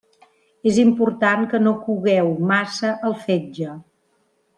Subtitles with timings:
[0.69, 3.77] És important que no cogueu massa el fetge.